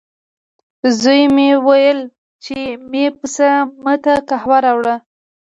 زوی 0.99 1.21
مې 1.35 1.49
وویل، 1.57 1.99
چې 2.43 2.57
مې 2.91 3.05
پسه 3.19 3.49
ما 3.83 3.93
ته 4.03 4.13
قهوه 4.27 4.57
راوړه. 4.65 4.95